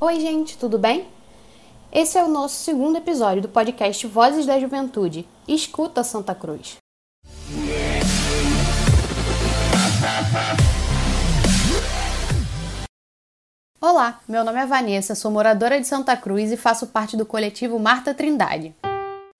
Oi, 0.00 0.18
gente, 0.18 0.58
tudo 0.58 0.76
bem? 0.76 1.06
Esse 1.92 2.18
é 2.18 2.24
o 2.24 2.28
nosso 2.28 2.56
segundo 2.56 2.98
episódio 2.98 3.40
do 3.40 3.48
podcast 3.48 4.04
Vozes 4.08 4.44
da 4.44 4.58
Juventude. 4.58 5.26
Escuta 5.46 6.02
Santa 6.02 6.34
Cruz. 6.34 6.76
Olá, 13.80 14.20
meu 14.28 14.42
nome 14.42 14.58
é 14.58 14.66
Vanessa, 14.66 15.14
sou 15.14 15.30
moradora 15.30 15.80
de 15.80 15.86
Santa 15.86 16.16
Cruz 16.16 16.50
e 16.50 16.56
faço 16.56 16.88
parte 16.88 17.16
do 17.16 17.24
coletivo 17.24 17.78
Marta 17.78 18.12
Trindade. 18.12 18.74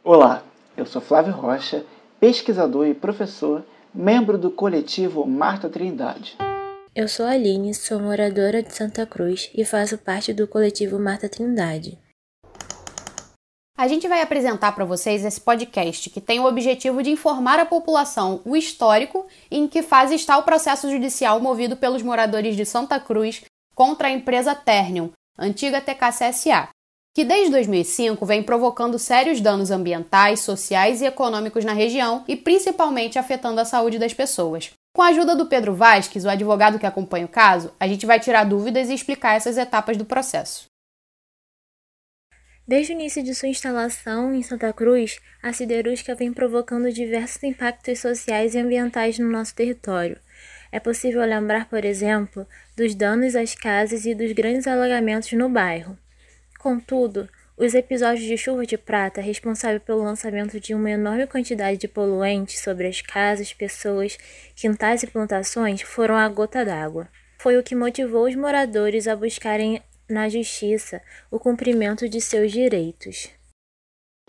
Olá, 0.05 0.45
eu 0.77 0.87
sou 0.87 1.03
Flávio 1.03 1.33
Rocha, 1.33 1.85
pesquisador 2.21 2.87
e 2.87 2.95
professor, 2.95 3.65
membro 3.93 4.39
do 4.39 4.53
coletivo 4.53 5.27
Marta 5.27 5.69
Trindade. 5.69 6.39
Eu 6.97 7.09
sou 7.09 7.27
a 7.27 7.31
Aline, 7.31 7.75
sou 7.75 7.99
moradora 7.99 8.63
de 8.63 8.73
Santa 8.73 9.05
Cruz 9.05 9.51
e 9.53 9.65
faço 9.65 9.99
parte 9.99 10.33
do 10.33 10.47
coletivo 10.47 10.97
Marta 10.97 11.29
Trindade. 11.29 11.99
A 13.77 13.89
gente 13.89 14.07
vai 14.07 14.23
apresentar 14.23 14.71
para 14.71 14.85
vocês 14.85 15.25
esse 15.25 15.41
podcast 15.41 16.09
que 16.09 16.21
tem 16.21 16.39
o 16.39 16.47
objetivo 16.47 17.03
de 17.03 17.11
informar 17.11 17.59
a 17.59 17.67
população 17.67 18.41
o 18.45 18.55
histórico 18.55 19.27
e 19.51 19.59
em 19.59 19.67
que 19.67 19.83
fase 19.83 20.15
está 20.15 20.39
o 20.39 20.45
processo 20.45 20.89
judicial 20.89 21.41
movido 21.41 21.77
pelos 21.77 22.01
moradores 22.01 22.55
de 22.55 22.65
Santa 22.65 23.01
Cruz 23.01 23.43
contra 23.75 24.07
a 24.07 24.13
empresa 24.13 24.55
Ternium, 24.55 25.11
antiga 25.37 25.81
TKCSA, 25.81 26.69
que 27.13 27.25
desde 27.25 27.51
2005 27.51 28.25
vem 28.25 28.41
provocando 28.41 29.01
sérios 29.01 29.41
danos 29.41 29.73
ambientais, 29.73 30.43
sociais 30.43 31.03
e 31.03 31.07
econômicos 31.07 31.65
na 31.65 31.73
região 31.73 32.23
e 32.29 32.37
principalmente 32.37 33.19
afetando 33.19 33.61
a 33.61 33.65
saúde 33.65 33.99
das 33.99 34.15
pessoas. 34.15 34.71
Com 34.95 35.03
a 35.03 35.09
ajuda 35.09 35.35
do 35.35 35.47
Pedro 35.47 35.75
Vasques, 35.75 36.25
o 36.25 36.29
advogado 36.29 36.79
que 36.79 36.87
acompanha 36.87 37.27
o 37.27 37.29
caso, 37.29 37.75
a 37.81 37.89
gente 37.89 38.07
vai 38.07 38.21
tirar 38.21 38.45
dúvidas 38.45 38.89
e 38.89 38.95
explicar 38.95 39.35
essas 39.35 39.59
etapas 39.59 39.97
do 39.97 40.05
processo. 40.05 40.67
Desde 42.67 42.93
o 42.93 42.95
início 42.95 43.21
de 43.21 43.35
sua 43.35 43.49
instalação 43.49 44.33
em 44.33 44.41
Santa 44.41 44.73
Cruz, 44.73 45.19
a 45.43 45.53
siderúrgica 45.53 46.15
vem 46.15 46.33
provocando 46.33 46.93
diversos 46.93 47.43
impactos 47.43 47.99
sociais 47.99 48.55
e 48.55 48.59
ambientais 48.61 49.19
no 49.19 49.29
nosso 49.29 49.53
território. 49.53 50.17
É 50.71 50.79
possível 50.79 51.23
lembrar, 51.23 51.69
por 51.69 51.85
exemplo, 51.85 52.47
dos 52.77 52.95
danos 52.95 53.35
às 53.35 53.53
casas 53.53 54.07
e 54.07 54.15
dos 54.15 54.31
grandes 54.31 54.69
alagamentos 54.69 55.33
no 55.33 55.49
bairro. 55.49 55.99
Contudo, 56.61 57.29
os 57.57 57.75
episódios 57.75 58.27
de 58.27 58.37
chuva 58.37 58.67
de 58.67 58.77
prata, 58.77 59.21
responsável 59.21 59.81
pelo 59.81 60.03
lançamento 60.03 60.59
de 60.59 60.75
uma 60.75 60.91
enorme 60.91 61.27
quantidade 61.27 61.79
de 61.79 61.87
poluentes 61.87 62.61
sobre 62.61 62.89
as 62.89 63.01
casas, 63.01 63.53
pessoas, 63.53 64.19
quintais 64.57 65.03
e 65.03 65.07
plantações, 65.07 65.83
foram 65.83 66.17
a 66.17 66.29
gota 66.29 66.65
d'água. 66.65 67.09
Foi 67.39 67.57
o 67.57 67.63
que 67.63 67.75
motivou 67.75 68.27
os 68.27 68.35
moradores 68.35 69.07
a 69.07 69.15
buscarem 69.15 69.81
na 70.09 70.29
justiça 70.29 71.01
o 71.31 71.39
cumprimento 71.39 72.09
de 72.09 72.21
seus 72.21 72.51
direitos. 72.51 73.31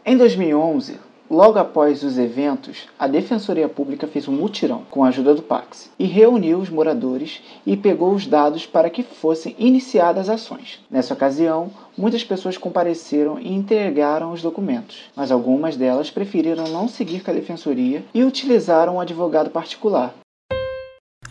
Em 0.06 0.16
2011, 0.16 1.00
Logo 1.30 1.58
após 1.58 2.04
os 2.04 2.20
eventos, 2.20 2.84
a 3.00 3.08
Defensoria 3.08 3.68
Pública 3.68 4.06
fez 4.06 4.28
um 4.28 4.31
mutirão 4.31 4.84
com 4.92 5.04
a 5.04 5.08
ajuda 5.08 5.34
do 5.34 5.42
Pax 5.42 5.90
e 5.98 6.06
reuniu 6.06 6.59
os 6.59 6.70
moradores 6.70 7.42
e 7.66 7.76
pegou 7.76 8.14
os 8.14 8.28
dados 8.28 8.68
para 8.68 8.92
que 8.92 9.02
fossem 9.02 9.56
iniciadas 9.58 10.30
ações. 10.30 10.80
Nessa 10.90 11.16
ocasião, 11.16 11.72
muitas 11.98 12.23
pessoas 12.23 12.59
compareceram 12.59 13.40
e 13.40 13.52
entregaram 13.52 14.31
os 14.31 14.44
documentos, 14.44 15.06
mas 15.16 15.31
algumas 15.31 15.76
delas 15.76 16.12
preferiram 16.12 16.66
não 16.66 16.88
seguir 16.88 17.23
com 17.23 17.31
a 17.31 17.34
Defensoria 17.34 18.06
e 18.14 18.23
utilizaram 18.23 18.98
um 18.98 19.02
advogado 19.02 19.50
particular. 19.50 20.14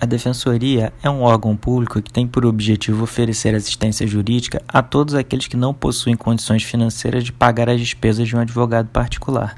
A 0.01 0.07
Defensoria 0.07 0.93
é 1.05 1.09
um 1.09 1.23
órgão 1.23 1.57
público 1.57 2.03
que 2.03 2.13
tem 2.13 2.27
por 2.27 2.45
objetivo 2.45 3.05
oferecer 3.05 3.55
assistência 3.55 4.05
jurídica 4.09 4.61
a 4.67 4.83
todos 4.83 5.15
aqueles 5.15 5.47
que 5.47 5.57
não 5.57 5.73
possuem 5.73 6.17
condições 6.17 6.65
financeiras 6.65 7.23
de 7.23 7.33
pagar 7.33 7.71
as 7.71 7.79
despesas 7.79 8.27
de 8.27 8.35
um 8.35 8.41
advogado 8.41 8.89
particular. 8.89 9.55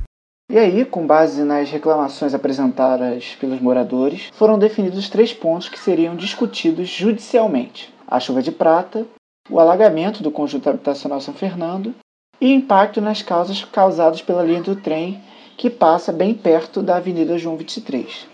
E 0.49 0.59
aí, 0.59 0.85
com 0.85 1.05
base 1.05 1.43
nas 1.43 1.71
reclamações 1.71 2.33
apresentadas 2.33 3.37
pelos 3.41 3.61
moradores, 3.61 4.31
foram 4.33 4.57
definidos 4.59 5.09
três 5.09 5.33
pontos 5.33 5.69
que 5.69 5.79
seriam 5.79 6.15
discutidos 6.15 6.89
judicialmente: 6.89 7.93
a 8.07 8.21
chuva 8.21 8.41
de 8.41 8.53
prata, 8.53 9.05
o 9.51 9.59
alagamento 9.59 10.23
do 10.23 10.31
conjunto 10.31 10.71
habitacional 10.71 11.21
São 11.21 11.35
Fernando 11.35 11.93
e 12.41 12.47
o 12.47 12.57
impacto 12.57 13.01
nas 13.01 13.23
causas 13.23 13.65
causadas 13.65 14.23
pela 14.23 14.45
linha 14.45 14.63
do 14.63 14.77
trem 14.77 15.21
que 15.57 15.69
passa 15.69 16.13
bem 16.13 16.33
perto 16.33 16.81
da 16.81 16.97
Avenida 16.97 17.37
João 17.37 17.57
23. 17.57 18.27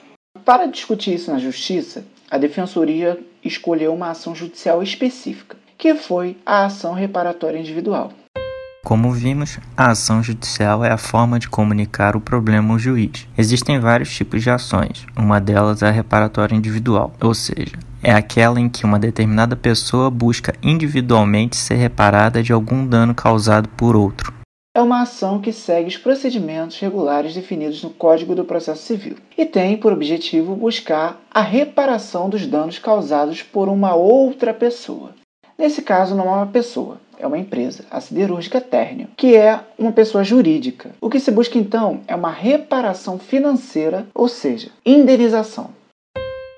Para 0.44 0.66
discutir 0.66 1.14
isso 1.14 1.32
na 1.32 1.38
Justiça, 1.38 2.04
a 2.30 2.36
Defensoria 2.36 3.18
escolheu 3.42 3.94
uma 3.94 4.10
ação 4.10 4.34
judicial 4.34 4.82
específica, 4.82 5.56
que 5.78 5.94
foi 5.94 6.36
a 6.44 6.66
ação 6.66 6.92
reparatória 6.92 7.58
individual. 7.58 8.12
Como 8.84 9.12
vimos, 9.12 9.60
a 9.76 9.92
ação 9.92 10.20
judicial 10.20 10.84
é 10.84 10.90
a 10.90 10.98
forma 10.98 11.38
de 11.38 11.48
comunicar 11.48 12.16
o 12.16 12.20
problema 12.20 12.74
ao 12.74 12.78
juiz. 12.80 13.28
Existem 13.38 13.78
vários 13.78 14.12
tipos 14.12 14.42
de 14.42 14.50
ações. 14.50 15.06
Uma 15.16 15.40
delas 15.40 15.82
é 15.82 15.88
a 15.88 15.92
reparatória 15.92 16.56
individual, 16.56 17.12
ou 17.20 17.32
seja, 17.32 17.78
é 18.02 18.12
aquela 18.12 18.60
em 18.60 18.68
que 18.68 18.84
uma 18.84 18.98
determinada 18.98 19.54
pessoa 19.54 20.10
busca 20.10 20.52
individualmente 20.60 21.54
ser 21.54 21.76
reparada 21.76 22.42
de 22.42 22.52
algum 22.52 22.84
dano 22.84 23.14
causado 23.14 23.68
por 23.68 23.94
outro. 23.94 24.34
É 24.74 24.82
uma 24.82 25.02
ação 25.02 25.40
que 25.40 25.52
segue 25.52 25.88
os 25.88 25.96
procedimentos 25.96 26.78
regulares 26.80 27.34
definidos 27.34 27.84
no 27.84 27.90
Código 27.90 28.34
do 28.34 28.44
Processo 28.44 28.82
Civil 28.82 29.16
e 29.38 29.46
tem 29.46 29.76
por 29.76 29.92
objetivo 29.92 30.56
buscar 30.56 31.20
a 31.30 31.40
reparação 31.40 32.28
dos 32.28 32.46
danos 32.48 32.80
causados 32.80 33.42
por 33.42 33.68
uma 33.68 33.94
outra 33.94 34.52
pessoa. 34.52 35.14
Nesse 35.56 35.82
caso, 35.82 36.16
não 36.16 36.24
é 36.24 36.36
uma 36.36 36.46
pessoa, 36.46 36.98
é 37.22 37.26
uma 37.26 37.38
empresa, 37.38 37.84
a 37.88 38.00
siderúrgica 38.00 38.60
Térnio, 38.60 39.08
que 39.16 39.36
é 39.36 39.60
uma 39.78 39.92
pessoa 39.92 40.24
jurídica. 40.24 40.90
O 41.00 41.08
que 41.08 41.20
se 41.20 41.30
busca 41.30 41.56
então 41.56 42.00
é 42.08 42.14
uma 42.16 42.32
reparação 42.32 43.16
financeira, 43.18 44.06
ou 44.12 44.26
seja, 44.26 44.70
indenização. 44.84 45.70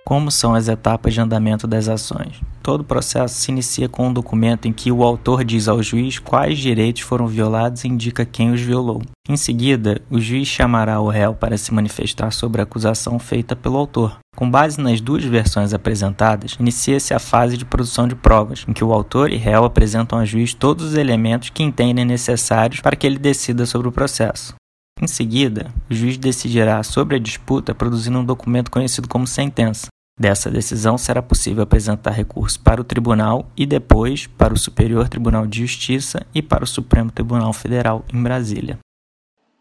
Como 0.06 0.30
são 0.30 0.54
as 0.54 0.66
etapas 0.68 1.12
de 1.12 1.20
andamento 1.20 1.66
das 1.66 1.88
ações? 1.88 2.40
Todo 2.64 2.80
o 2.80 2.84
processo 2.84 3.34
se 3.34 3.50
inicia 3.50 3.90
com 3.90 4.08
um 4.08 4.12
documento 4.12 4.66
em 4.66 4.72
que 4.72 4.90
o 4.90 5.04
autor 5.04 5.44
diz 5.44 5.68
ao 5.68 5.82
juiz 5.82 6.18
quais 6.18 6.58
direitos 6.58 7.02
foram 7.02 7.26
violados 7.26 7.84
e 7.84 7.88
indica 7.88 8.24
quem 8.24 8.52
os 8.52 8.60
violou. 8.62 9.02
Em 9.28 9.36
seguida, 9.36 10.00
o 10.10 10.18
juiz 10.18 10.48
chamará 10.48 10.98
o 10.98 11.10
réu 11.10 11.34
para 11.34 11.58
se 11.58 11.74
manifestar 11.74 12.30
sobre 12.30 12.62
a 12.62 12.64
acusação 12.64 13.18
feita 13.18 13.54
pelo 13.54 13.76
autor. 13.76 14.16
Com 14.34 14.50
base 14.50 14.80
nas 14.80 14.98
duas 14.98 15.22
versões 15.22 15.74
apresentadas, 15.74 16.56
inicia-se 16.58 17.12
a 17.12 17.18
fase 17.18 17.58
de 17.58 17.66
produção 17.66 18.08
de 18.08 18.14
provas, 18.14 18.64
em 18.66 18.72
que 18.72 18.82
o 18.82 18.94
autor 18.94 19.30
e 19.30 19.36
réu 19.36 19.66
apresentam 19.66 20.18
ao 20.18 20.24
juiz 20.24 20.54
todos 20.54 20.86
os 20.86 20.94
elementos 20.94 21.50
que 21.50 21.62
entendem 21.62 22.06
necessários 22.06 22.80
para 22.80 22.96
que 22.96 23.06
ele 23.06 23.18
decida 23.18 23.66
sobre 23.66 23.88
o 23.88 23.92
processo. 23.92 24.54
Em 25.02 25.06
seguida, 25.06 25.70
o 25.90 25.94
juiz 25.94 26.16
decidirá 26.16 26.82
sobre 26.82 27.16
a 27.16 27.20
disputa 27.20 27.74
produzindo 27.74 28.20
um 28.20 28.24
documento 28.24 28.70
conhecido 28.70 29.06
como 29.06 29.26
sentença. 29.26 29.88
Dessa 30.18 30.48
decisão 30.48 30.96
será 30.96 31.20
possível 31.20 31.64
apresentar 31.64 32.12
recurso 32.12 32.60
para 32.60 32.80
o 32.80 32.84
tribunal 32.84 33.46
e 33.56 33.66
depois 33.66 34.28
para 34.28 34.54
o 34.54 34.58
Superior 34.58 35.08
Tribunal 35.08 35.44
de 35.44 35.60
Justiça 35.60 36.24
e 36.32 36.40
para 36.40 36.62
o 36.62 36.68
Supremo 36.68 37.10
Tribunal 37.10 37.52
Federal 37.52 38.04
em 38.12 38.22
Brasília. 38.22 38.78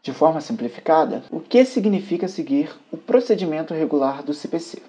De 0.03 0.13
forma 0.13 0.41
simplificada, 0.41 1.23
o 1.31 1.39
que 1.39 1.65
significa 1.65 2.27
seguir 2.27 2.69
o 2.91 2.97
procedimento 2.97 3.73
regular 3.73 4.21
do 4.21 4.33
CPC? 4.33 4.81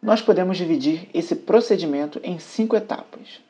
Nós 0.00 0.22
podemos 0.22 0.56
dividir 0.56 1.08
esse 1.12 1.36
procedimento 1.36 2.18
em 2.24 2.38
cinco 2.38 2.74
etapas. 2.74 3.40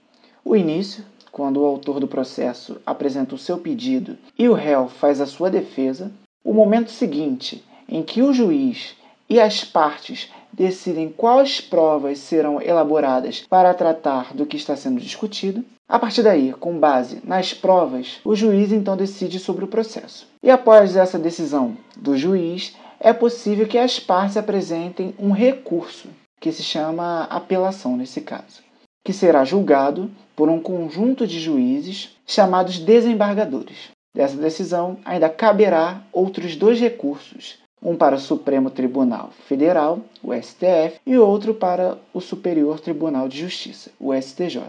O 0.45 0.57
início, 0.57 1.05
quando 1.31 1.61
o 1.61 1.65
autor 1.65 2.01
do 2.01 2.09
processo 2.09 2.81
apresenta 2.85 3.35
o 3.35 3.39
seu 3.39 3.59
pedido 3.59 4.19
e 4.37 4.49
o 4.49 4.55
réu 4.55 4.89
faz 4.89 5.21
a 5.21 5.27
sua 5.27 5.51
defesa. 5.51 6.11
O 6.45 6.53
momento 6.53 6.91
seguinte, 6.91 7.65
em 7.89 8.03
que 8.03 8.23
o 8.23 8.33
juiz 8.33 8.97
e 9.31 9.41
as 9.41 9.65
partes 9.65 10.29
decidem 10.53 11.09
quais 11.09 11.61
provas 11.61 12.19
serão 12.19 12.61
elaboradas 12.61 13.45
para 13.49 13.75
tratar 13.75 14.35
do 14.35 14.47
que 14.47 14.57
está 14.57 14.77
sendo 14.77 15.01
discutido. 15.01 15.65
A 15.89 15.99
partir 15.99 16.23
daí, 16.23 16.53
com 16.53 16.79
base 16.79 17.21
nas 17.25 17.53
provas, 17.53 18.21
o 18.25 18.35
juiz 18.35 18.73
então 18.73 18.97
decide 18.97 19.39
sobre 19.39 19.65
o 19.65 19.69
processo. 19.69 20.27
E 20.43 20.51
após 20.51 20.97
essa 20.97 21.19
decisão 21.19 21.77
do 21.97 22.17
juiz, 22.17 22.75
é 22.99 23.13
possível 23.13 23.67
que 23.67 23.79
as 23.79 23.99
partes 23.99 24.37
apresentem 24.37 25.15
um 25.19 25.33
recurso, 25.33 26.09
que 26.41 26.53
se 26.53 26.63
chama 26.63 27.25
apelação 27.25 27.97
nesse 27.97 28.21
caso, 28.21 28.63
que 29.05 29.13
será 29.13 29.45
julgado 29.45 30.11
por 30.37 30.49
um 30.49 30.61
conjunto 30.61 31.27
de 31.27 31.41
juízes 31.41 32.17
chamados 32.27 32.79
desembargadores. 32.79 33.91
Dessa 34.15 34.37
decisão 34.37 34.99
ainda 35.05 35.29
caberá 35.29 36.03
outros 36.13 36.55
dois 36.55 36.79
recursos, 36.79 37.59
um 37.83 37.97
para 37.97 38.17
o 38.17 38.21
Supremo 38.21 38.71
Tribunal 38.71 39.31
Federal, 39.49 40.01
o 40.23 40.33
STF, 40.33 41.01
e 41.07 41.19
outro 41.19 41.53
para 41.55 41.99
o 42.15 42.21
Superior 42.21 42.79
Tribunal 42.79 43.29
de 43.29 43.41
Justiça, 43.41 43.91
o 43.99 44.15
STJ. 44.15 44.63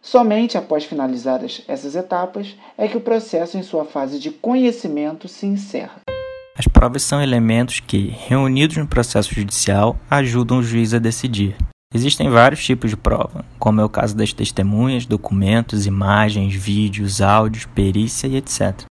Somente 0.00 0.56
após 0.56 0.84
finalizadas 0.84 1.62
essas 1.66 1.96
etapas 1.96 2.54
é 2.76 2.86
que 2.86 2.96
o 2.96 3.00
processo 3.00 3.56
em 3.56 3.62
sua 3.62 3.84
fase 3.84 4.18
de 4.18 4.30
conhecimento 4.30 5.26
se 5.26 5.46
encerra. 5.46 6.00
As 6.56 6.66
provas 6.66 7.02
são 7.02 7.22
elementos 7.22 7.80
que, 7.80 8.08
reunidos 8.08 8.76
no 8.76 8.86
processo 8.86 9.32
judicial, 9.32 9.96
ajudam 10.10 10.58
o 10.58 10.62
juiz 10.62 10.92
a 10.92 10.98
decidir. 10.98 11.56
Existem 11.94 12.28
vários 12.28 12.64
tipos 12.64 12.90
de 12.90 12.96
prova, 12.96 13.44
como 13.58 13.80
é 13.80 13.84
o 13.84 13.88
caso 13.88 14.16
das 14.16 14.32
testemunhas, 14.32 15.06
documentos, 15.06 15.86
imagens, 15.86 16.54
vídeos, 16.54 17.22
áudios, 17.22 17.64
perícia 17.64 18.26
e 18.26 18.36
etc. 18.36 18.87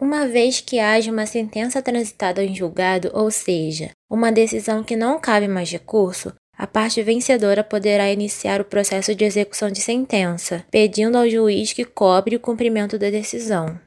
Uma 0.00 0.28
vez 0.28 0.60
que 0.60 0.78
haja 0.78 1.10
uma 1.10 1.26
sentença 1.26 1.82
transitada 1.82 2.44
em 2.44 2.54
julgado, 2.54 3.10
ou 3.12 3.32
seja, 3.32 3.90
uma 4.08 4.30
decisão 4.30 4.84
que 4.84 4.94
não 4.94 5.18
cabe 5.18 5.48
mais 5.48 5.72
recurso, 5.72 6.32
a 6.56 6.68
parte 6.68 7.02
vencedora 7.02 7.64
poderá 7.64 8.12
iniciar 8.12 8.60
o 8.60 8.64
processo 8.64 9.12
de 9.12 9.24
execução 9.24 9.70
de 9.70 9.80
sentença, 9.80 10.64
pedindo 10.70 11.18
ao 11.18 11.28
juiz 11.28 11.72
que 11.72 11.84
cobre 11.84 12.36
o 12.36 12.40
cumprimento 12.40 12.96
da 12.96 13.10
decisão. 13.10 13.78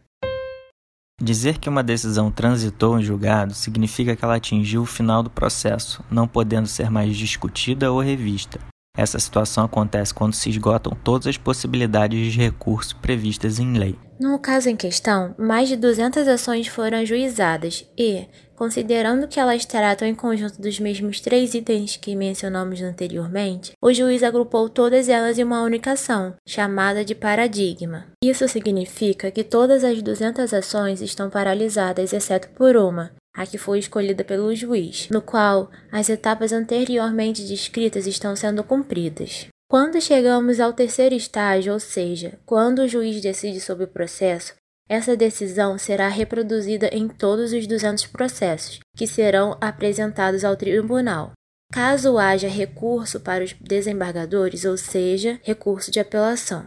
Dizer 1.22 1.60
que 1.60 1.70
uma 1.70 1.84
decisão 1.84 2.30
transitou 2.30 3.00
em 3.00 3.04
julgado 3.04 3.54
significa 3.54 4.14
que 4.14 4.26
ela 4.26 4.36
atingiu 4.36 4.82
o 4.82 4.88
final 4.88 5.24
do 5.24 5.30
processo, 5.30 6.04
não 6.12 6.28
podendo 6.28 6.68
ser 6.68 6.90
mais 6.90 7.16
discutida 7.16 7.92
ou 7.92 8.02
revista. 8.02 8.60
Essa 8.98 9.18
situação 9.20 9.64
acontece 9.64 10.14
quando 10.14 10.34
se 10.34 10.50
esgotam 10.50 10.98
todas 11.02 11.26
as 11.26 11.38
possibilidades 11.38 12.34
de 12.34 12.40
recurso 12.40 12.96
previstas 12.98 13.58
em 13.58 13.78
lei. 13.78 13.96
No 14.20 14.38
caso 14.38 14.70
em 14.70 14.76
questão, 14.76 15.34
mais 15.38 15.70
de 15.70 15.78
200 15.78 16.28
ações 16.28 16.68
foram 16.68 17.00
ajuizadas 17.00 17.90
e, 17.98 18.28
considerando 18.56 19.28
que 19.28 19.40
elas 19.40 19.66
tratam 19.66 20.08
em 20.08 20.14
conjunto 20.14 20.62
dos 20.62 20.80
mesmos 20.80 21.20
três 21.22 21.54
itens 21.56 21.98
que 21.98 22.16
mencionamos 22.16 22.82
anteriormente, 22.82 23.72
o 23.82 23.94
juiz 23.94 24.22
agrupou 24.22 24.70
todas 24.70 25.10
elas 25.10 25.40
em 25.40 25.44
uma 25.44 25.64
única 25.64 25.94
ação, 25.94 26.36
chamada 26.48 27.04
de 27.04 27.16
paradigma. 27.16 28.08
Isso 28.24 28.48
significa 28.48 29.32
que 29.32 29.44
todas 29.44 29.84
as 29.84 30.02
200 30.02 30.54
ações 30.54 31.02
estão 31.02 31.30
paralisadas, 31.30 32.14
exceto 32.14 32.50
por 32.50 32.76
uma, 32.76 33.12
a 33.36 33.46
que 33.46 33.58
foi 33.58 33.80
escolhida 33.80 34.24
pelo 34.24 34.54
juiz, 34.56 35.08
no 35.10 35.22
qual 35.22 35.70
as 35.92 36.10
etapas 36.10 36.52
anteriormente 36.52 37.44
descritas 37.44 38.08
estão 38.08 38.36
sendo 38.36 38.64
cumpridas. 38.64 39.48
Quando 39.70 40.02
chegamos 40.02 40.60
ao 40.60 40.74
terceiro 40.74 41.16
estágio, 41.16 41.72
ou 41.72 41.80
seja, 41.80 42.38
quando 42.46 42.80
o 42.80 42.88
juiz 42.88 43.22
decide 43.22 43.62
sobre 43.62 43.86
o 43.86 43.88
processo, 43.88 44.54
essa 44.90 45.16
decisão 45.16 45.78
será 45.78 46.10
reproduzida 46.10 46.90
em 46.92 47.08
todos 47.08 47.54
os 47.54 47.66
200 47.66 48.08
processos 48.08 48.80
que 48.98 49.08
serão 49.08 49.58
apresentados 49.62 50.44
ao 50.44 50.58
tribunal. 50.58 51.32
Caso 51.72 52.18
haja 52.18 52.50
recurso 52.50 53.22
para 53.22 53.46
os 53.46 53.54
desembargadores, 53.54 54.66
ou 54.66 54.76
seja, 54.76 55.40
recurso 55.42 55.90
de 55.90 56.02
apelação. 56.02 56.66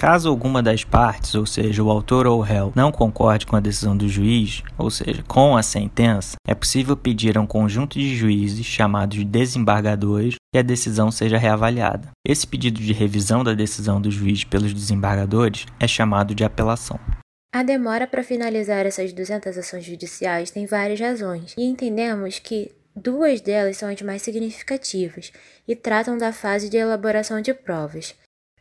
Caso 0.00 0.30
alguma 0.30 0.62
das 0.62 0.82
partes, 0.82 1.34
ou 1.34 1.44
seja, 1.44 1.82
o 1.82 1.90
autor 1.90 2.26
ou 2.26 2.38
o 2.38 2.42
réu, 2.42 2.72
não 2.74 2.90
concorde 2.90 3.44
com 3.44 3.54
a 3.54 3.60
decisão 3.60 3.94
do 3.94 4.08
juiz, 4.08 4.62
ou 4.78 4.90
seja, 4.90 5.22
com 5.28 5.58
a 5.58 5.62
sentença, 5.62 6.36
é 6.48 6.54
possível 6.54 6.96
pedir 6.96 7.36
a 7.36 7.40
um 7.42 7.46
conjunto 7.46 7.98
de 7.98 8.16
juízes, 8.16 8.64
chamados 8.64 9.18
de 9.18 9.26
desembargadores, 9.26 10.36
que 10.50 10.58
a 10.58 10.62
decisão 10.62 11.10
seja 11.10 11.36
reavaliada. 11.36 12.08
Esse 12.26 12.46
pedido 12.46 12.80
de 12.80 12.94
revisão 12.94 13.44
da 13.44 13.52
decisão 13.52 14.00
do 14.00 14.10
juiz 14.10 14.42
pelos 14.42 14.72
desembargadores 14.72 15.66
é 15.78 15.86
chamado 15.86 16.34
de 16.34 16.44
apelação. 16.44 16.98
A 17.52 17.62
demora 17.62 18.06
para 18.06 18.24
finalizar 18.24 18.86
essas 18.86 19.12
200 19.12 19.58
ações 19.58 19.84
judiciais 19.84 20.50
tem 20.50 20.64
várias 20.64 20.98
razões, 20.98 21.54
e 21.58 21.64
entendemos 21.64 22.38
que 22.38 22.72
duas 22.96 23.42
delas 23.42 23.76
são 23.76 23.90
as 23.90 24.00
mais 24.00 24.22
significativas 24.22 25.30
e 25.68 25.76
tratam 25.76 26.16
da 26.16 26.32
fase 26.32 26.70
de 26.70 26.78
elaboração 26.78 27.42
de 27.42 27.52
provas. 27.52 28.14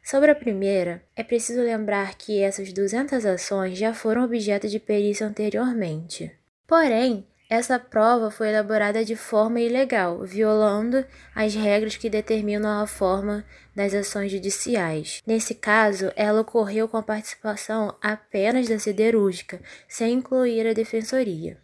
Sobre 0.03 0.31
a 0.31 0.35
primeira, 0.35 1.03
é 1.15 1.23
preciso 1.23 1.61
lembrar 1.61 2.15
que 2.15 2.41
essas 2.41 2.73
200 2.73 3.25
ações 3.25 3.77
já 3.77 3.93
foram 3.93 4.23
objeto 4.23 4.67
de 4.67 4.79
perícia 4.79 5.27
anteriormente. 5.27 6.31
Porém, 6.65 7.25
essa 7.49 7.79
prova 7.79 8.29
foi 8.29 8.49
elaborada 8.49 9.03
de 9.03 9.15
forma 9.15 9.59
ilegal, 9.59 10.23
violando 10.23 11.03
as 11.33 11.55
regras 11.55 11.97
que 11.97 12.07
determinam 12.07 12.79
a 12.79 12.85
forma 12.85 13.43
das 13.75 13.91
ações 13.95 14.31
judiciais. 14.31 15.23
Nesse 15.25 15.55
caso, 15.55 16.11
ela 16.15 16.41
ocorreu 16.41 16.87
com 16.87 16.97
a 16.97 17.01
participação 17.01 17.97
apenas 18.03 18.69
da 18.69 18.77
siderúrgica, 18.77 19.59
sem 19.87 20.13
incluir 20.13 20.67
a 20.67 20.73
defensoria. 20.73 21.57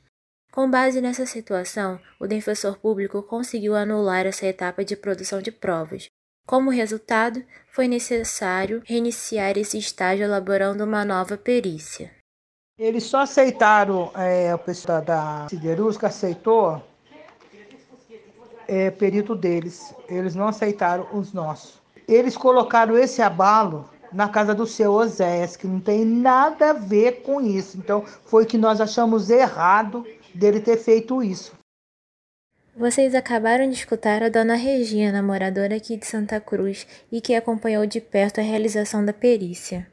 Com 0.52 0.72
base 0.72 1.02
nessa 1.02 1.28
situação, 1.28 2.00
o 2.20 2.26
defensor 2.26 2.80
público 2.80 3.22
conseguiu 3.22 3.76
anular 3.76 4.26
essa 4.26 4.48
etapa 4.48 4.84
de 4.84 4.96
produção 4.96 5.40
de 5.40 5.52
provas, 5.52 6.08
como 6.46 6.70
resultado, 6.70 7.44
foi 7.72 7.88
necessário 7.88 8.82
reiniciar 8.86 9.58
esse 9.58 9.78
estágio 9.78 10.24
elaborando 10.24 10.84
uma 10.84 11.04
nova 11.04 11.38
perícia. 11.38 12.12
Eles 12.78 13.04
só 13.04 13.20
aceitaram, 13.20 14.12
é, 14.16 14.54
o 14.54 14.60
pessoal 14.60 15.02
da 15.02 15.48
siderúrgica 15.50 16.08
aceitou 16.08 16.84
é, 18.68 18.92
perito 18.92 19.36
deles. 19.36 19.94
Eles 20.10 20.36
não 20.36 20.48
aceitaram 20.48 21.08
os 21.14 21.34
nossos. 21.34 21.82
Eles 22.08 22.36
colocaram 22.36 22.98
esse 22.98 23.22
abalo 23.22 23.90
na 24.12 24.30
casa 24.30 24.54
do 24.54 24.66
seu 24.66 24.94
Oséias, 24.94 25.56
que 25.56 25.68
não 25.68 25.80
tem 25.80 26.06
nada 26.06 26.70
a 26.72 26.74
ver 26.74 27.24
com 27.24 27.42
isso. 27.42 27.78
Então, 27.78 28.04
foi 28.26 28.46
que 28.46 28.58
nós 28.58 28.80
achamos 28.80 29.30
errado 29.30 30.06
dele 30.34 30.60
ter 30.60 30.78
feito 30.78 31.24
isso. 31.24 31.54
Vocês 32.78 33.16
acabaram 33.16 33.70
de 33.70 33.76
escutar 33.76 34.22
a 34.22 34.28
dona 34.28 34.56
Regina, 34.56 35.24
moradora 35.24 35.78
aqui 35.78 35.96
de 35.96 36.06
Santa 36.06 36.42
Cruz 36.42 36.86
e 37.10 37.22
que 37.22 37.34
acompanhou 37.34 37.86
de 37.86 38.02
perto 38.02 38.42
a 38.42 38.44
realização 38.44 39.06
da 39.06 39.14
perícia. 39.14 39.88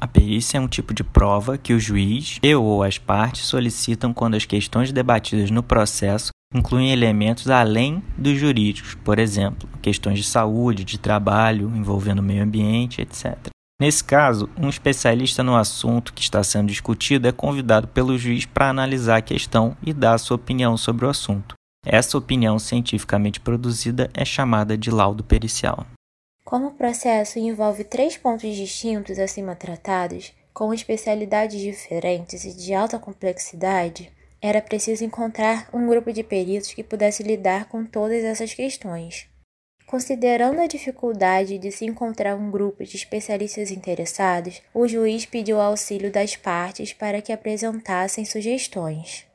A 0.00 0.06
perícia 0.06 0.58
é 0.58 0.60
um 0.60 0.68
tipo 0.68 0.94
de 0.94 1.02
prova 1.02 1.58
que 1.58 1.74
o 1.74 1.80
juiz 1.80 2.38
e 2.40 2.54
ou 2.54 2.84
as 2.84 2.98
partes 2.98 3.46
solicitam 3.46 4.14
quando 4.14 4.36
as 4.36 4.46
questões 4.46 4.92
debatidas 4.92 5.50
no 5.50 5.60
processo 5.60 6.30
incluem 6.54 6.92
elementos 6.92 7.50
além 7.50 8.00
dos 8.16 8.38
jurídicos, 8.38 8.94
por 8.94 9.18
exemplo, 9.18 9.68
questões 9.82 10.20
de 10.20 10.24
saúde, 10.24 10.84
de 10.84 11.00
trabalho, 11.00 11.68
envolvendo 11.74 12.20
o 12.20 12.22
meio 12.22 12.44
ambiente, 12.44 13.02
etc. 13.02 13.50
Nesse 13.80 14.04
caso, 14.04 14.46
um 14.58 14.68
especialista 14.68 15.42
no 15.42 15.56
assunto 15.56 16.12
que 16.12 16.20
está 16.20 16.44
sendo 16.44 16.68
discutido 16.68 17.26
é 17.26 17.32
convidado 17.32 17.88
pelo 17.88 18.18
juiz 18.18 18.44
para 18.44 18.68
analisar 18.68 19.16
a 19.16 19.22
questão 19.22 19.74
e 19.82 19.94
dar 19.94 20.18
sua 20.18 20.34
opinião 20.34 20.76
sobre 20.76 21.06
o 21.06 21.08
assunto. 21.08 21.54
Essa 21.86 22.18
opinião 22.18 22.58
cientificamente 22.58 23.40
produzida 23.40 24.10
é 24.12 24.22
chamada 24.22 24.76
de 24.76 24.90
laudo 24.90 25.24
pericial. 25.24 25.86
Como 26.44 26.66
o 26.66 26.74
processo 26.74 27.38
envolve 27.38 27.82
três 27.84 28.18
pontos 28.18 28.54
distintos 28.54 29.18
acima 29.18 29.56
tratados, 29.56 30.30
com 30.52 30.74
especialidades 30.74 31.58
diferentes 31.58 32.44
e 32.44 32.54
de 32.54 32.74
alta 32.74 32.98
complexidade, 32.98 34.12
era 34.42 34.60
preciso 34.60 35.04
encontrar 35.04 35.70
um 35.72 35.88
grupo 35.88 36.12
de 36.12 36.22
peritos 36.22 36.74
que 36.74 36.84
pudesse 36.84 37.22
lidar 37.22 37.64
com 37.64 37.86
todas 37.86 38.24
essas 38.24 38.52
questões. 38.52 39.26
Considerando 39.90 40.60
a 40.60 40.68
dificuldade 40.68 41.58
de 41.58 41.72
se 41.72 41.84
encontrar 41.84 42.36
um 42.36 42.48
grupo 42.48 42.84
de 42.84 42.94
especialistas 42.94 43.72
interessados, 43.72 44.62
o 44.72 44.86
juiz 44.86 45.26
pediu 45.26 45.60
auxílio 45.60 46.12
das 46.12 46.36
partes 46.36 46.92
para 46.92 47.20
que 47.20 47.32
apresentassem 47.32 48.24
sugestões. 48.24 49.26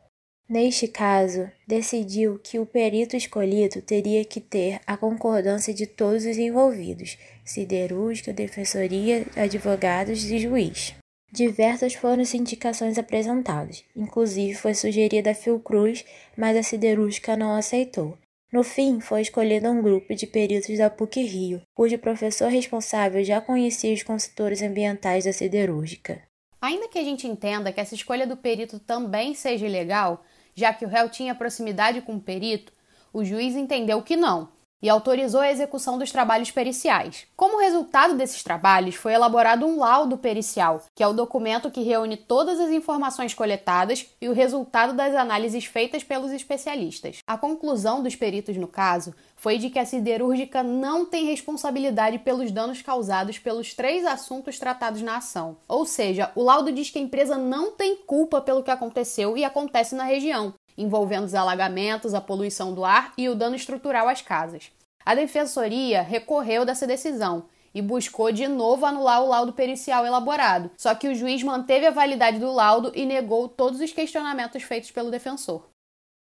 Neste 0.48 0.88
caso, 0.88 1.52
decidiu 1.68 2.40
que 2.42 2.58
o 2.58 2.66
perito 2.66 3.18
escolhido 3.18 3.82
teria 3.82 4.24
que 4.24 4.40
ter 4.40 4.80
a 4.88 4.96
concordância 4.96 5.74
de 5.74 5.86
todos 5.86 6.26
os 6.26 6.38
envolvidos, 6.38 7.18
siderúrgica, 7.44 8.32
defensoria, 8.32 9.26
advogados 9.36 10.24
e 10.24 10.40
juiz. 10.40 10.96
Diversas 11.34 11.96
foram 11.96 12.22
as 12.22 12.34
indicações 12.34 12.98
apresentadas, 12.98 13.84
inclusive 13.94 14.56
foi 14.56 14.74
sugerida 14.74 15.32
a 15.32 15.36
Fiocruz, 15.36 16.06
mas 16.38 16.56
a 16.56 16.64
siderúrgica 16.64 17.36
não 17.36 17.58
aceitou. 17.58 18.18
No 18.52 18.64
fim, 18.64 19.00
foi 19.00 19.22
escolhido 19.22 19.70
um 19.70 19.82
grupo 19.82 20.16
de 20.16 20.28
peritos 20.28 20.78
da 20.78 20.90
PUC-Rio, 20.90 21.62
cujo 21.74 21.98
professor 21.98 22.50
responsável 22.50 23.24
já 23.24 23.42
conhecia 23.42 23.94
os 23.94 24.04
consultores 24.04 24.62
ambientais 24.62 25.26
da 25.26 25.34
siderúrgica. 25.34 26.22
Ainda 26.62 26.88
que 26.88 26.98
a 26.98 27.04
gente 27.04 27.28
entenda 27.28 27.72
que 27.72 27.80
essa 27.80 27.96
escolha 27.96 28.26
do 28.26 28.38
perito 28.38 28.80
também 28.80 29.34
seja 29.34 29.66
ilegal, 29.66 30.24
já 30.56 30.74
que 30.74 30.86
o 30.86 30.88
réu 30.88 31.10
tinha 31.10 31.36
proximidade 31.36 32.02
com 32.02 32.16
o 32.16 32.22
perito, 32.22 32.72
o 33.12 33.24
juiz 33.24 33.56
entendeu 33.56 34.02
que 34.02 34.16
não, 34.16 34.50
e 34.86 34.90
autorizou 34.90 35.42
a 35.42 35.50
execução 35.50 35.98
dos 35.98 36.12
trabalhos 36.12 36.52
periciais. 36.52 37.26
Como 37.36 37.60
resultado 37.60 38.14
desses 38.14 38.44
trabalhos, 38.44 38.94
foi 38.94 39.14
elaborado 39.14 39.66
um 39.66 39.80
laudo 39.80 40.16
pericial, 40.16 40.84
que 40.94 41.02
é 41.02 41.08
o 41.08 41.14
documento 41.14 41.72
que 41.72 41.82
reúne 41.82 42.16
todas 42.16 42.60
as 42.60 42.70
informações 42.70 43.34
coletadas 43.34 44.06
e 44.22 44.30
o 44.30 44.34
resultado 44.34 44.94
das 44.94 45.16
análises 45.16 45.66
feitas 45.66 46.04
pelos 46.04 46.32
especialistas. 46.32 47.18
A 47.26 47.36
conclusão 47.36 48.04
dos 48.04 48.16
peritos 48.16 48.58
no 48.58 48.68
caso 48.68 49.16
foi 49.36 49.58
de 49.58 49.72
que 49.72 49.80
a 49.80 49.86
siderúrgica 49.86 50.62
não 50.62 51.04
tem 51.04 51.26
responsabilidade 51.26 52.20
pelos 52.20 52.52
danos 52.52 52.84
causados 52.84 53.40
pelos 53.40 53.74
três 53.74 54.06
assuntos 54.06 54.60
tratados 54.60 55.02
na 55.02 55.18
ação. 55.18 55.58
Ou 55.68 55.84
seja, 55.88 56.32
o 56.36 56.44
laudo 56.44 56.72
diz 56.72 56.92
que 56.92 57.00
a 57.00 57.02
empresa 57.02 57.40
não 57.40 57.72
tem 57.72 57.96
culpa 57.96 58.40
pelo 58.40 58.62
que 58.62 58.70
aconteceu 58.70 59.36
e 59.36 59.44
acontece 59.44 59.96
na 59.96 60.04
região, 60.04 60.54
envolvendo 60.78 61.26
os 61.26 61.34
alagamentos, 61.34 62.14
a 62.14 62.22
poluição 62.22 62.74
do 62.74 62.84
ar 62.84 63.14
e 63.18 63.30
o 63.30 63.36
dano 63.36 63.56
estrutural 63.56 64.08
às 64.08 64.22
casas. 64.22 64.72
A 65.06 65.14
defensoria 65.14 66.02
recorreu 66.02 66.66
dessa 66.66 66.88
decisão 66.88 67.46
e 67.74 67.82
buscou 67.82 68.32
de 68.32 68.48
novo 68.48 68.86
anular 68.86 69.22
o 69.22 69.28
laudo 69.28 69.54
pericial 69.54 70.06
elaborado, 70.06 70.72
só 70.78 70.96
que 70.96 71.10
o 71.10 71.14
juiz 71.14 71.44
manteve 71.44 71.86
a 71.86 71.92
validade 71.92 72.40
do 72.40 72.52
laudo 72.52 72.92
e 72.96 73.06
negou 73.06 73.50
todos 73.50 73.82
os 73.82 73.92
questionamentos 73.92 74.64
feitos 74.64 74.92
pelo 74.92 75.12
defensor. 75.12 75.68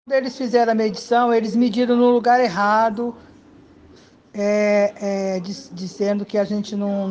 Quando 0.07 0.19
eles 0.19 0.37
fizeram 0.37 0.73
a 0.73 0.75
medição, 0.75 1.33
eles 1.33 1.55
mediram 1.55 1.97
no 1.97 2.11
lugar 2.11 2.41
errado 2.41 3.17
é, 4.35 4.93
é, 5.01 5.41
dizendo 5.41 6.25
que 6.25 6.37
a 6.37 6.45
gente 6.45 6.75
não 6.75 7.07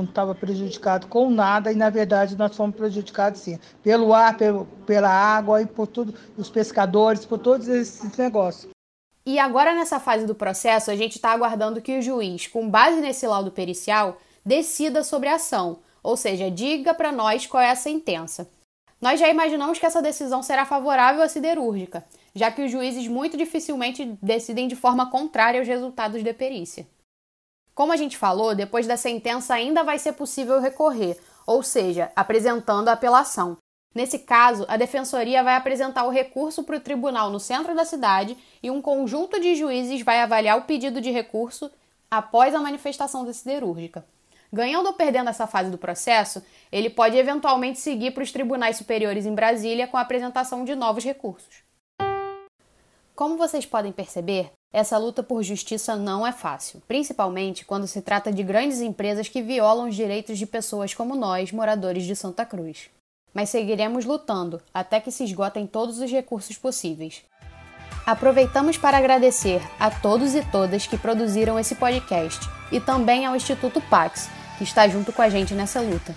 estava 0.00 0.28
não, 0.28 0.32
não, 0.32 0.34
prejudicado 0.34 1.06
com 1.06 1.30
nada 1.30 1.70
e, 1.70 1.74
na 1.74 1.90
verdade, 1.90 2.34
nós 2.36 2.56
fomos 2.56 2.74
prejudicados 2.74 3.42
sim, 3.42 3.58
pelo 3.82 4.14
ar, 4.14 4.36
pelo, 4.36 4.64
pela 4.86 5.10
água 5.10 5.60
e 5.60 5.66
por 5.66 5.86
tudo, 5.86 6.14
os 6.36 6.48
pescadores, 6.48 7.26
por 7.26 7.38
todos 7.38 7.68
esses 7.68 8.16
negócios. 8.16 8.70
E 9.26 9.38
agora, 9.38 9.74
nessa 9.74 10.00
fase 10.00 10.24
do 10.24 10.34
processo, 10.34 10.90
a 10.90 10.96
gente 10.96 11.16
está 11.16 11.32
aguardando 11.32 11.82
que 11.82 11.98
o 11.98 12.02
juiz, 12.02 12.46
com 12.46 12.70
base 12.70 13.00
nesse 13.00 13.26
laudo 13.26 13.50
pericial, 13.50 14.18
decida 14.44 15.02
sobre 15.02 15.28
a 15.28 15.34
ação, 15.34 15.80
ou 16.02 16.16
seja, 16.16 16.50
diga 16.50 16.94
para 16.94 17.12
nós 17.12 17.46
qual 17.46 17.62
é 17.62 17.70
a 17.70 17.76
sentença. 17.76 18.48
Nós 19.00 19.20
já 19.20 19.28
imaginamos 19.28 19.78
que 19.78 19.84
essa 19.84 20.00
decisão 20.00 20.42
será 20.42 20.64
favorável 20.64 21.22
à 21.22 21.28
siderúrgica, 21.28 22.02
já 22.36 22.50
que 22.50 22.62
os 22.62 22.70
juízes 22.70 23.08
muito 23.08 23.34
dificilmente 23.34 24.16
decidem 24.22 24.68
de 24.68 24.76
forma 24.76 25.10
contrária 25.10 25.58
aos 25.58 25.66
resultados 25.66 26.22
da 26.22 26.34
perícia. 26.34 26.86
Como 27.74 27.92
a 27.92 27.96
gente 27.96 28.18
falou, 28.18 28.54
depois 28.54 28.86
da 28.86 28.96
sentença 28.96 29.54
ainda 29.54 29.82
vai 29.82 29.98
ser 29.98 30.12
possível 30.12 30.60
recorrer, 30.60 31.18
ou 31.46 31.62
seja, 31.62 32.12
apresentando 32.14 32.88
a 32.88 32.92
apelação. 32.92 33.56
Nesse 33.94 34.18
caso, 34.18 34.66
a 34.68 34.76
defensoria 34.76 35.42
vai 35.42 35.54
apresentar 35.54 36.04
o 36.04 36.10
recurso 36.10 36.62
para 36.62 36.76
o 36.76 36.80
tribunal 36.80 37.30
no 37.30 37.40
centro 37.40 37.74
da 37.74 37.86
cidade 37.86 38.36
e 38.62 38.70
um 38.70 38.82
conjunto 38.82 39.40
de 39.40 39.54
juízes 39.54 40.02
vai 40.02 40.20
avaliar 40.20 40.58
o 40.58 40.64
pedido 40.64 41.00
de 41.00 41.10
recurso 41.10 41.70
após 42.10 42.54
a 42.54 42.60
manifestação 42.60 43.24
da 43.24 43.32
siderúrgica. 43.32 44.04
Ganhando 44.52 44.88
ou 44.88 44.92
perdendo 44.92 45.30
essa 45.30 45.46
fase 45.46 45.70
do 45.70 45.78
processo, 45.78 46.44
ele 46.70 46.90
pode 46.90 47.16
eventualmente 47.16 47.80
seguir 47.80 48.10
para 48.10 48.22
os 48.22 48.30
tribunais 48.30 48.76
superiores 48.76 49.24
em 49.24 49.34
Brasília 49.34 49.88
com 49.88 49.96
a 49.96 50.02
apresentação 50.02 50.66
de 50.66 50.74
novos 50.74 51.02
recursos. 51.02 51.65
Como 53.16 53.38
vocês 53.38 53.64
podem 53.64 53.92
perceber, 53.92 54.52
essa 54.70 54.98
luta 54.98 55.22
por 55.22 55.42
justiça 55.42 55.96
não 55.96 56.26
é 56.26 56.32
fácil, 56.32 56.82
principalmente 56.86 57.64
quando 57.64 57.86
se 57.86 58.02
trata 58.02 58.30
de 58.30 58.42
grandes 58.42 58.82
empresas 58.82 59.26
que 59.26 59.40
violam 59.40 59.88
os 59.88 59.94
direitos 59.94 60.36
de 60.36 60.44
pessoas 60.44 60.92
como 60.92 61.16
nós, 61.16 61.50
moradores 61.50 62.04
de 62.04 62.14
Santa 62.14 62.44
Cruz. 62.44 62.90
Mas 63.32 63.48
seguiremos 63.48 64.04
lutando 64.04 64.60
até 64.72 65.00
que 65.00 65.10
se 65.10 65.24
esgotem 65.24 65.66
todos 65.66 65.98
os 65.98 66.12
recursos 66.12 66.58
possíveis. 66.58 67.22
Aproveitamos 68.04 68.76
para 68.76 68.98
agradecer 68.98 69.62
a 69.80 69.90
todos 69.90 70.34
e 70.34 70.42
todas 70.50 70.86
que 70.86 70.98
produziram 70.98 71.58
esse 71.58 71.74
podcast 71.74 72.46
e 72.70 72.78
também 72.78 73.24
ao 73.24 73.34
Instituto 73.34 73.80
Pax, 73.80 74.28
que 74.58 74.64
está 74.64 74.86
junto 74.88 75.10
com 75.10 75.22
a 75.22 75.30
gente 75.30 75.54
nessa 75.54 75.80
luta. 75.80 76.14